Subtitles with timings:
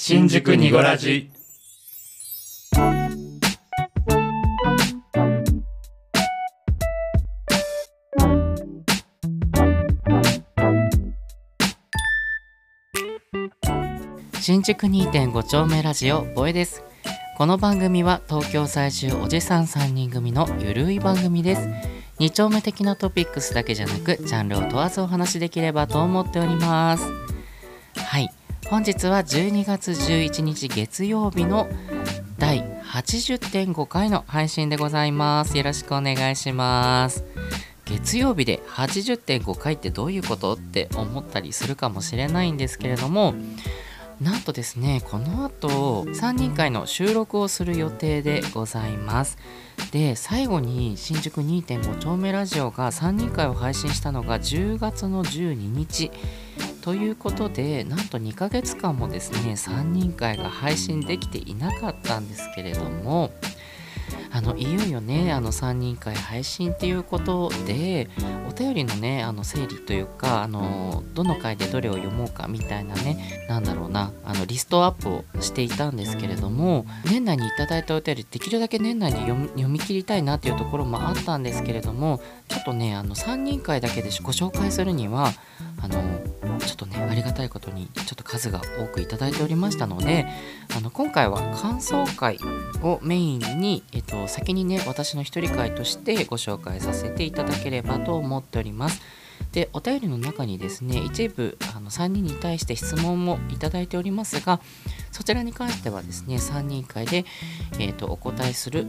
[0.00, 1.28] 新宿にごらじ。
[14.40, 16.84] 新宿2.5丁目ラジオボエです。
[17.36, 21.68] この番組は東京在住おじさん3人組のゆるい番組です。
[22.20, 27.27] 2丁目的なトピックスだけじゃなくジャンルを問わずお話しできればと思っております。
[28.70, 31.68] 本日は12月11日月曜日の
[32.38, 35.56] 第80.5回の配信でございます。
[35.56, 37.24] よろしくお願いします。
[37.86, 43.34] 月曜日で80.5回ってどういうことって思ったりするかもしれないんですけれども
[44.20, 49.38] なんとですねこの後3人会の収録をする予定でございます。
[49.92, 56.10] で最後に新宿2.5丁目ラジオが3人会を配信したのが10月の12日。
[56.82, 63.30] ということでなんと2ヶ月間もですね3人会が配信できていなかったんですけれども
[64.30, 68.08] あのいよいよねあの3人会配信っていうことで
[68.48, 85.32] お便りのねあの整理というかあのどの回でどれを読もうかみたいなねなんだろうなあのリストアップをしていたんですけれども年内にいただいたお便りできるだけ年内に読み読み切りたいなっていうところもあったんですけれどもちょっとねあの3人会だけでご紹介するには
[85.80, 86.02] あの
[86.58, 86.97] ちょっとね
[87.38, 90.26] たいことにちょっと数が多くいただいておりましたので
[90.76, 92.38] あの今回は感想会
[92.82, 99.00] をメインに、えっと、先にね私の一人会としてご紹介させていただければと思っております。
[99.52, 104.60] でお便りの中にですね一部あの3人に対して質問もいただいておりますが
[105.12, 107.24] そちらに関してはですね3人会で、
[107.74, 108.86] えーとお答えする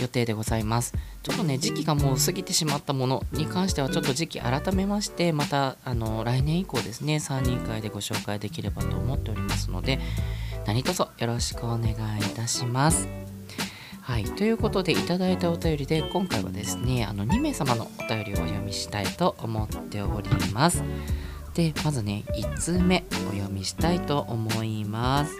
[0.00, 0.94] 予定でございます。
[1.22, 9.98] ちょっとね時期がもう過ぎてしまったものに関してはちょっと時期改めましてまたあの来年以降ですね3人会でご紹介できればと思っておりますので
[10.66, 11.94] 何卒よろしくお願いい
[12.34, 13.08] たします。
[14.02, 20.84] はい、ということでいただいたお便りで今回はですねあの2名様のお便りをお読みしたいと思っております。
[21.54, 25.32] でまずね1通目お読みしたいと思います。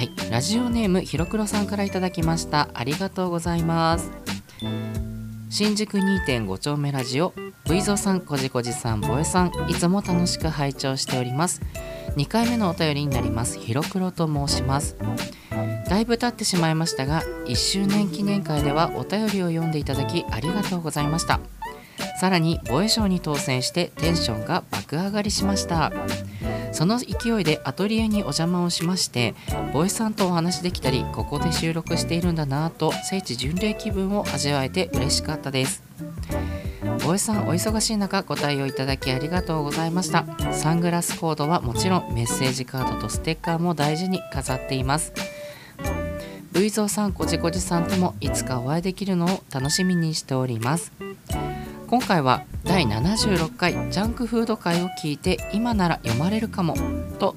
[0.00, 0.10] はい。
[0.30, 2.70] ラジオネームひろくろさんからいただきました。
[2.72, 4.10] ありがとうございます。
[5.50, 7.34] 新宿2.5丁目ラジオ
[7.68, 11.60] V ゾさんこじこじさんぼえさんいつも楽しく拝聴しております。
[12.16, 13.58] 2回目のお便りになります。
[13.58, 14.96] ひろくろと申します。
[15.86, 21.40] だいぶ経ってしまいましたが1周年記念会ではお便りを読んでいただきありがとうございました。
[22.18, 25.92] さらに防衛省に当選してテンションが爆上がりしました。
[26.80, 29.34] その勢いでアトリエにお邪魔をしまして
[29.74, 35.82] ボイさんとお話できたりここで収録しているんだなぁと聖地巡礼気分を味わえて嬉しかったです。
[37.04, 40.24] ボイさんお忙しい中ご対応いただきありがとうございました。
[40.54, 45.12] サングラスコードはもちろんメッセージカードとステッカーも大事に飾っています。
[46.52, 50.92] V ゾーさんこじこじさんともいつかお会いできるのを楽しみにしております。
[51.90, 56.76] 今回は第76回ジャンクフード会を聞いて今なら読まれるかも
[57.18, 57.34] と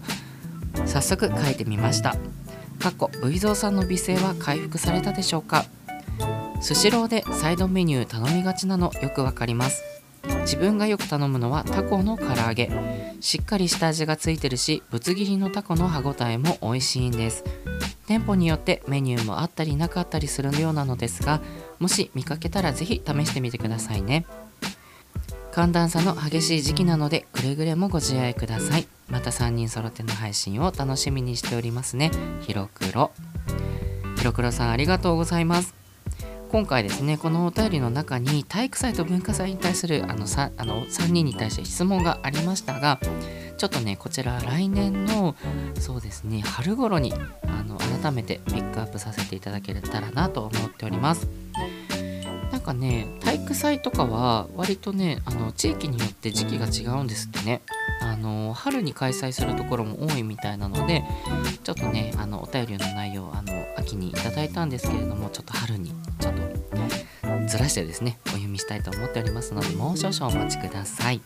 [0.86, 2.16] 早速書いてみました。
[2.80, 5.66] 過去 V ゾーさんの美声は回復されたでしょうか？
[6.62, 9.82] スシローでサイドメニュー頼みがちなのよくわかります。
[10.42, 12.70] 自分がよく頼むのはタコの唐揚げ。
[13.22, 17.44] しっかりした味がついてるしぶつ切りのタコの歯ごたえも美味しいんです。
[18.06, 21.42] 店舗によってメニューもあったりなかったりするようなのですが
[21.80, 24.28] もし見かけたらぜひ試してみてくださいね。
[25.54, 28.88] 寒暖差の激しい時期なのでくれぐれもご自愛ください。
[29.08, 32.10] また3人揃っての配信を楽しみにしておりますね。
[32.42, 33.12] ひろくろ
[34.18, 35.76] ひろくろさんありがとうございます。
[36.52, 43.00] 今回ですねこのお便りの中に体育祭と文化祭に対するあの 3, あの3人に対して質問がありましたが
[43.58, 45.36] ちょっとねこちら来年の
[45.80, 47.14] そうですね春頃に
[47.48, 51.43] あの改めてピックアップさせていただけたらなと思っております。
[52.64, 57.62] かね体育祭とかは割とねあの地域によって時期が違うんですってね。
[58.02, 61.04] あの春に開催するところも多いみたいなので
[61.64, 71.22] ちょっとねあのお便りの内容あの秋にいただいたんですけれどもちょっと春にちょっとずらしてですねお読みしたいと思っておりますのでもう少々お待ちください。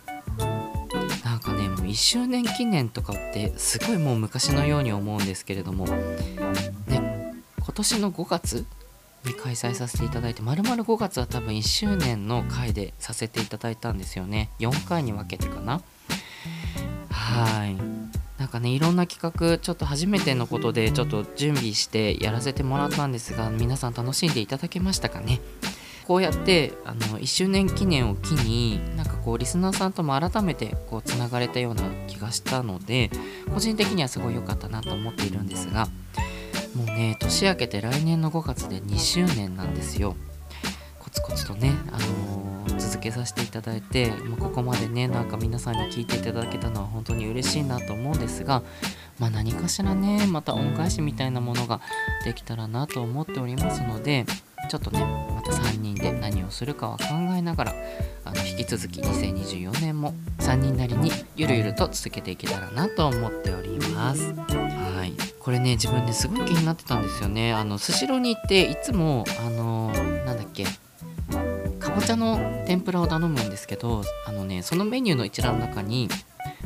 [1.23, 8.65] なんかねもう1周年記念とかってすごいもう昔のように思うんですけれどもね今年の5月
[9.25, 14.49] に開催させていただいて丸々5月は多分1周年の回でさせていただいたんですよね。
[14.59, 15.81] 4回に分けてかな。
[17.09, 17.75] はい。
[18.37, 25.41] なんかねいろんな企画ちょっと初めてのことでちょっと準備してやらせてもらったんですが皆さん楽しんでいただけましたかね。
[26.07, 33.11] こうやってあの1周年記念を機になんかこうリスナーさんとも改めてこうつながれたような気がしたので
[33.53, 35.89] 個人的にはすごい良かったなと思っているんですが
[36.77, 40.15] もうね年明けて来年の5月で2周年なんですよ。
[40.99, 48.61] コツコツとね、あのー、続けさせていただいて、まあ、ここまでねなんか皆さんに聞いていただけたのは本当に嬉しいなと思うんですが
[49.19, 51.81] まあ、何かしらねまた恩返しみたいなものが
[52.23, 54.25] できたらなと思っておりますので
[54.69, 54.99] ちょっとね
[55.33, 57.75] また3人で何をするかは考えながら
[58.25, 64.33] あの引き続き2024年も3人なりにゆるゆると続けていけたらなと思っております。
[64.33, 65.36] はい。
[65.47, 67.53] これね自分ですごい気になってたんですよね。
[67.53, 70.65] あのスシローに行っていつもあのー、なんだっけ
[71.79, 76.09] かぼちゃの天ぷらを頼むんですけどあのねそのメニューの一覧の中に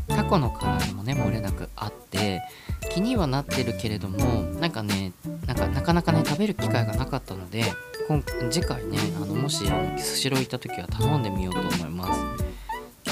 [0.07, 2.42] タコの唐揚げもね漏れなくあって
[2.89, 4.18] 気にはなってるけれども
[4.60, 5.13] なんかね
[5.45, 7.66] なんかなかなかね食べる機会がなかったので
[8.07, 12.19] 今次回ねあのもしあのスシロー行った時は頼んでみようと思います。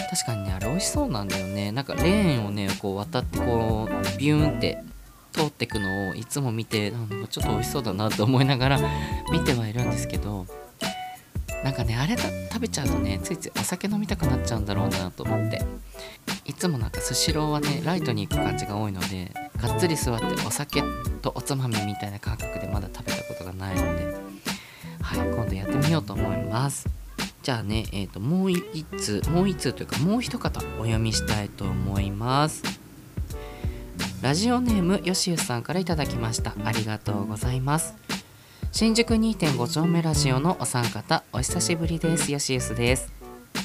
[0.10, 1.72] 確かにねあれ美味しそうなんだよね。
[1.72, 4.84] なんかレーンをねこう渡ってこうビューンって
[5.32, 8.80] 通ってくのをいつも見てなんかちょっと美味しそうだなと思いながら
[9.32, 10.46] 見てはいるんですけど
[11.64, 15.66] なんかねあれ食べちゃうとねついついお酒飲みたくなっちゃうんだろうなと思って。
[16.46, 20.82] いつもなんかスシローはねライトに行く感じが多いのでがっつり座ってお酒
[21.22, 24.40] とおつまみみたいな感覚でまだ食べたことがないので。
[25.02, 26.88] はい今度やってみようと思います。
[27.42, 32.79] じゃあねえっ、ー、ともう一通もう一通というかもう一方お読みしたいと思います。
[34.22, 36.54] ラジオネームよしゆさんから頂きました。
[36.66, 37.94] ありがとうございます。
[38.74, 42.30] 新宿2.5丁目ラジオのお三方お久しぶりです。
[42.30, 43.14] よしゆすです。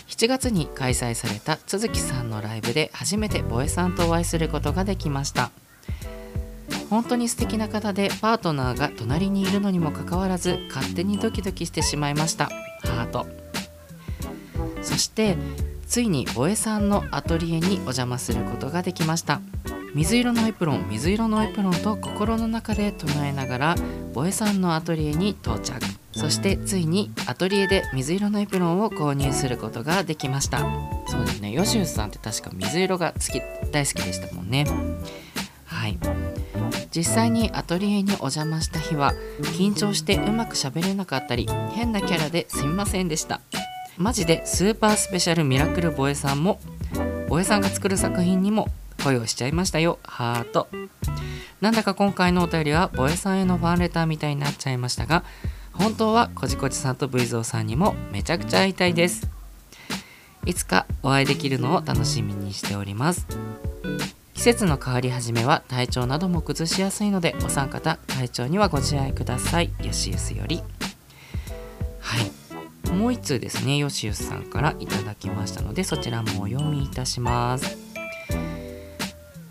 [0.07, 5.51] 7月に開催された都築さんのライブで初めてボエさんとお会いすることができました。
[6.89, 12.47] 本当に素敵な方でパートナーが隣にいるのにもかかわらず勝手にドキドキしてしまいました。
[12.85, 13.27] ハート。
[14.83, 15.37] そして
[15.89, 19.41] ついにボエさんのアトリエにお邪魔することができました。
[19.95, 23.75] 水色のエプロン水色のエプロンと心の中で唱えながら
[24.13, 25.81] ボエさんのアトリエに到着。
[26.13, 30.61] そしてついにアトリエで水色のエプロンを購入することができました。
[31.07, 34.67] そうですねヨシウスさんって確か水色が好き大好きでしたもんね。
[35.65, 35.99] はい。
[36.91, 39.15] 実際にアトリエにお邪魔した日は
[39.59, 43.41] 緊張してうまく喋れなかったり変なキャラですみませんでした。
[43.97, 46.59] マジでスーパースペシャルミラクルボエさんも
[47.29, 48.69] ボエさんが作る作品にも
[49.05, 49.99] 恋をしちゃいましたよ。
[50.03, 50.69] ハート。
[51.61, 55.25] なんだか今回のお便りはボエさんへのファンレターみたいになっちゃいましたが
[55.73, 59.29] 本当はこじこじさんと V ゾーさんにもめちゃくちゃ会いたいです。
[60.47, 63.27] いつかお会いできるのを楽しみにしております。
[64.35, 69.73] 季節の変わり始めは体調なども崩しやすいのでお三方体調にはご自愛ください。
[69.83, 70.63] よしゆすより。
[72.01, 72.91] はい。
[72.93, 77.84] もう一通ですねよしゆすさんからいただきましたのでそちらもお読みいたします。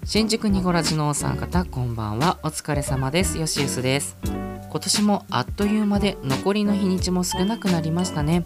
[0.05, 2.38] 新宿ニゴラジのお三方こんばんは。
[2.44, 3.38] お疲れ様です。
[3.38, 4.17] よしゆすです。
[4.25, 8.45] 今年もあっという間で残りの日にちも少なくなりましたね。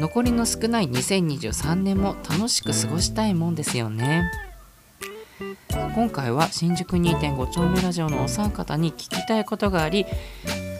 [0.00, 4.32] 残りの少ない2023年も楽しく過ごしたいもんですよね。
[5.94, 10.06] 今回は新宿2.5丁目ラジオのお三方に聞きたいことがあり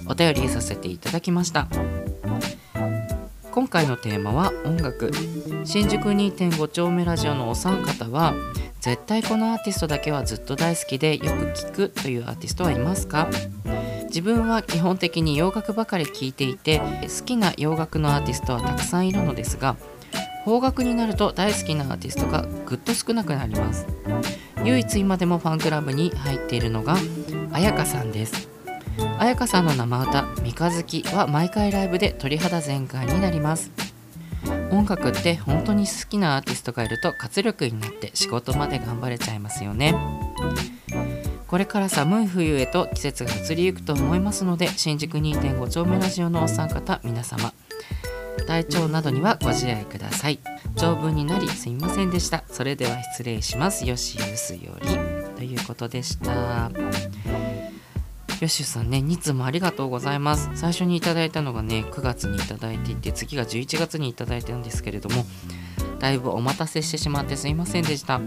[0.07, 1.69] お便りさせていただきました。
[3.53, 5.13] 今回のテーマは音楽。
[5.65, 8.35] 新宿2.5丁目ラジオのお三方は
[8.81, 13.29] 絶対このアーティストだけはずっと大好きでよく聴くというアーティストはいますか？
[14.05, 19.77] 自分は基本的に洋楽ばかり聴いていて好きな洋楽のアーティストはたくさんいるのですが
[20.45, 23.87] 邦楽になると大好きなアーティストがぐっと少なくなります。
[24.65, 26.97] 唯一今でもファンクラブに入っているのが
[27.53, 28.49] 彩香さんです。
[29.19, 33.71] 彩香さんの生歌「三日月」は毎回ライブで鳥肌全開になります。
[34.71, 39.95] 音楽って本当に好きなアーティストがいると活力になって仕事まで頑張れちゃいますよね。
[41.47, 47.55] これから寒い冬へと季節が移りゆくと思いますので新宿2.5丁目ラジオのお三方皆様
[48.47, 50.39] 体調などにはご自愛ください。
[50.77, 52.45] 長文になりすみませんでした。
[52.49, 53.87] それでは失礼します。
[53.87, 54.89] よしゆすより。
[55.37, 56.71] ということでした。
[58.41, 60.49] よしさんね、2通もありがとうございます。
[60.55, 65.27] 最初にいただいたのがね、9月にいただいていて、次が11月にいただいてるんですけれども、
[65.99, 68.21] だいぶお待たせしてしまってすいませんでした。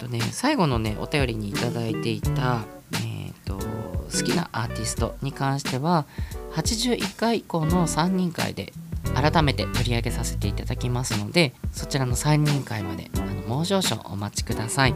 [0.00, 2.64] とね、最後のね、お便りにいただいていた、
[2.94, 6.06] えーと、好きなアーティストに関しては、
[6.54, 8.72] 81回以降の3人会で
[9.14, 14.94] 改めて取り上げさせていただきますので、そちらの3人会まであのもう少々お待ちください。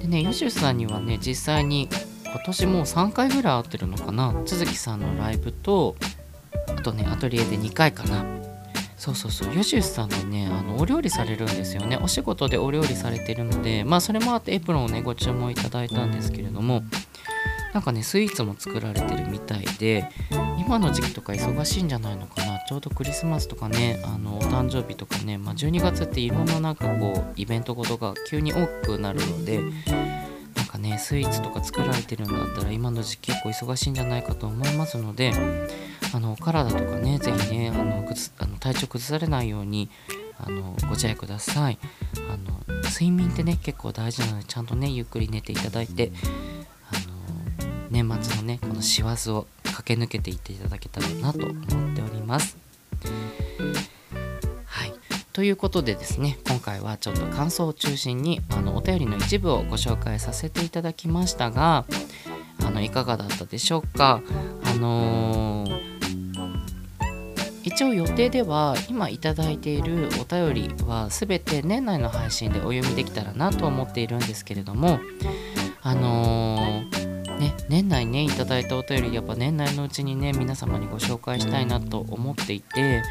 [0.00, 1.88] でね、ヨシュさんにはね、実際に
[2.30, 4.32] 今年もう3回ぐらい会ってるのかな？
[4.32, 5.96] 都築さんのライブと
[6.68, 8.24] あとねアトリエで2回かな。
[8.96, 9.54] そうそうそう。
[9.54, 11.96] ヨシウスさんでねあのお料理されるんですよね。
[11.96, 16.82] お仕事でお料理されてるのでまあそれもあってエプロンをねご注文いただいたんですけれども
[17.72, 20.08] なんかねスイーツも作られてるみたいで
[20.58, 22.58] 今の時期とか忙しいんじゃないのかな？
[22.68, 29.60] ちょうどクリスマスとかねあのお誕生日とかね、まあ、12月っていろんななんかこうイベントごとが急に多くなるので
[30.68, 35.32] かねスイーツとか作られてるんだったら今の時期結構忙しいんじゃないかと思いますので
[36.14, 39.90] あのお体とかね是非ねあのぐあの体調崩されないように
[40.38, 41.78] あのご自愛ください。
[42.30, 46.12] あの睡眠ってね結構大事なのでちゃんとねゆっくり寝ていただいて
[46.90, 46.94] あ
[47.64, 52.57] の年末のねこの師走を駆け抜けていっていただけたらなと思っております。
[55.38, 61.84] ということでですね今回はちょっと感想を中心にあのお便りの一部をご紹介させていただきましたが
[62.66, 64.20] あのいかがだったでしょうか？
[64.64, 65.78] あのー
[67.62, 74.98] 一応予定では今いただいているお便りは全て年内の配信でお読みできたらなと思っているんですけれども
[75.82, 83.04] あのー、ね年内ねいただいたお便りやっぱ年内のうちにね皆様にご紹介したいなと思っていて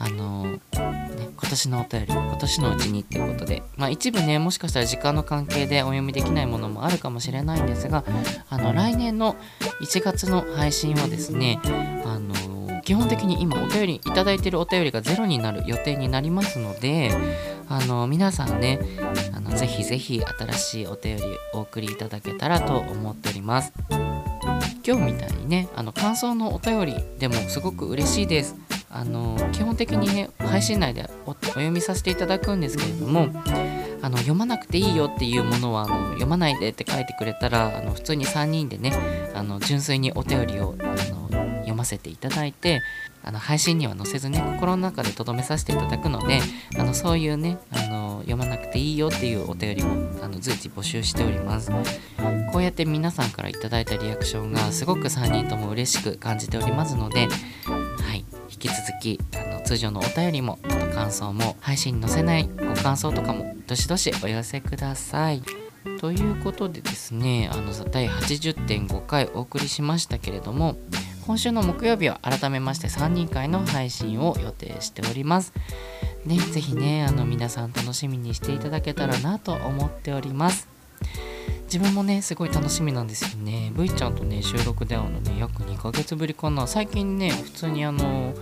[0.00, 8.04] あのー、ね、今年のお便り今年のうちにっていうことで、まあ、一部ねもしかしたら時間の関係でお読みできないものもあるかもしれないんですが
[8.48, 9.36] あの来年の
[9.82, 11.60] 1月の配信はですね
[12.04, 17.10] あのー基本的に今お便りいいてるお便りがゼロになる予定になりますので
[17.68, 18.80] あの皆さんね
[19.32, 23.72] あのぜひぜひ新しいお便りお送りいただけたらと思っております。
[24.84, 28.56] 今日みたいにねあの感想のお便りでもすごく嬉しいです。
[28.92, 33.28] あの基本的にね配信内でお読みさせていただくんですけれども
[34.02, 38.92] あの読まなくていいよっていうものはあの読まないでって書いてくれたらあの普通に3人でね
[39.34, 41.30] あの純粋にお便りをあの
[41.60, 42.82] 読ませていただいて
[43.22, 46.40] あの配信には載せずね心の中で留めさせていただくので
[46.78, 51.70] あのそういうねあの読まなくていいよっていうお便りもあの随時募集しております。
[52.52, 57.28] こうやって皆さんから頂いたリアクションがすごく3人とも嬉しく感じておりますので
[58.60, 60.58] き続きあの通常のお便りも
[60.94, 65.42] 感想も配信に載せないご感想とかもどしどしお寄せください
[66.00, 70.76] ということでですねあの第80.5回お送りしましたけれども
[71.26, 75.52] 今週の木曜日は改めまして3人会の配信を予定しております。
[76.24, 80.68] ね、ぜひね、あの皆さん楽しみにしていただけたらなと思っております。
[81.64, 83.70] 自分もね、すごい楽しみなんですよね。
[83.76, 86.66] V ちゃんとね、収録で会うのね、約2ヶ月ぶりかな。
[86.66, 88.34] 最近ね、普通にあの、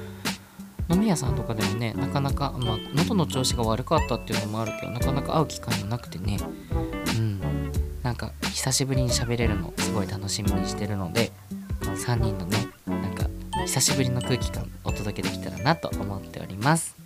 [0.90, 6.38] 飲み屋さんとかでもね、なかなか、まあ、喉の調子が悪かったっていうのもあるけど、なかなか会う機会もなくてね、
[7.16, 7.40] うん、
[8.02, 11.30] なんか久しぶりに喋れるの、すごい楽しみにしてるので、
[11.80, 13.26] 3人のねなんか
[13.66, 16.96] 久しぶりの空気感お届けできたらなと思っております。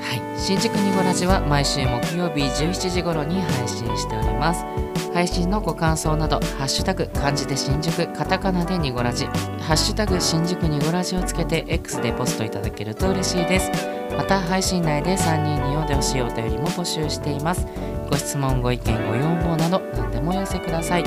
[0.00, 0.40] はい。
[0.40, 4.99] 新宿ニゴラジは毎週木曜日17時頃に配信しております。
[5.12, 9.26] 配信のご感想など「ハッシュタグ漢字で新宿カタカナでニゴラジ」
[9.60, 13.70] 「ハッシュタグ新宿ニゴラジ」をつけて X でポストいただけると嬉しいです。
[14.16, 17.66] また配信内で3人に読んでほしいお便りも募集しています。
[18.08, 21.04] ご質問ご意見ご要望など何でもお寄せください。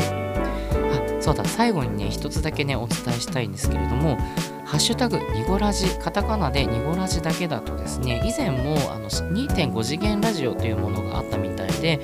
[1.23, 4.17] そうだ最後にね一つだけねお伝えしたいんですけれども
[4.65, 11.52] ハッシュタグニゴラジカタカナでニゴラジだけだとですね以前もあの2.5次元ラジオというものがあったみたい
[11.83, 11.99] で、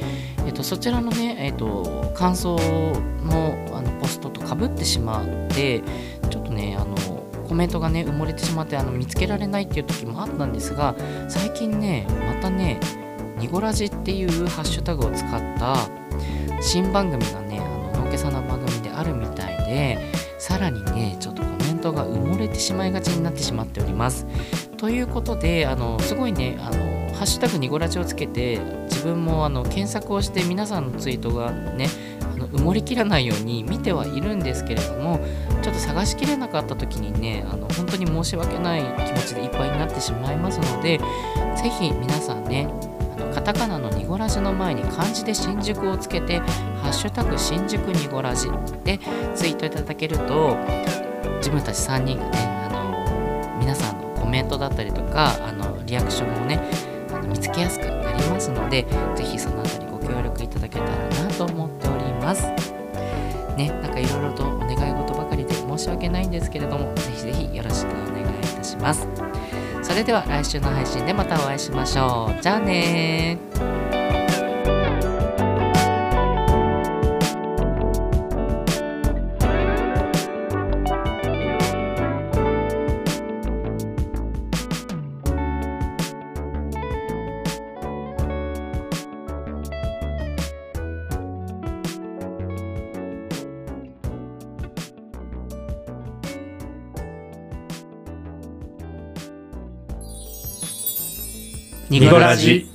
[0.46, 2.58] えっと、そちらのね、えっと、感想
[3.24, 5.82] のあのポストとかぶってしまうので
[6.30, 6.96] ちょっとねあの
[7.48, 10.96] コメントがね埋もれてしまってあの見つけられないっていう時もあったんですが
[11.30, 12.80] 最近ねまたね
[13.38, 15.78] ニゴラジっていうハッシュタグを使った
[16.62, 24.28] 新番組がねあののけさな番組であるみたいでさらにねちょっとコメントが埋もれてしまいがちになってしまっております。
[24.78, 31.88] ということであのすごいねあのハッシュタグニゴラジをつけて自分もあの検索をして皆さんのツイートがね
[32.22, 35.20] あの埋もれきらないように見てはいるんですけれども
[35.62, 40.98] ちょっと探しきれなかった時にねあの本当に申し訳ない気持ちでいっぱいになってしまいますので
[41.58, 42.70] 是非皆さんね
[43.36, 46.40] カタカナのニゴラジの前に漢字で新宿をつけて
[46.80, 48.48] 「ハッシュタグ新宿ニゴラジ」
[48.86, 48.98] で
[49.36, 50.56] ツイートいただけると
[51.40, 56.89] 自分たち3人がねあの皆さんのコメントだったりとかあのリアクションもね
[57.30, 60.92] 見つけやすくなりますので是非その辺りご協力いただけたら
[61.24, 62.44] なと思っております。
[63.56, 69.08] ね、なんかいろいろとお願い事ばかりで申し訳ないんですけれども、是非是非よろしくお願いいたします。
[69.82, 72.42] それでは来週の配信でまたお会いしましょう。
[72.42, 73.38] じゃあね
[101.90, 102.69] ニゴラジ。